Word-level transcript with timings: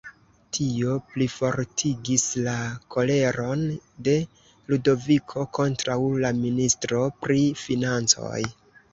Tio 0.57 0.93
plifortigis 1.09 2.23
la 2.47 2.55
koleron 2.95 3.61
de 4.07 4.15
Ludoviko 4.73 5.43
kontraŭ 5.59 5.99
la 6.23 6.31
ministro 6.39 7.03
pri 7.27 7.37
financoj. 7.65 8.41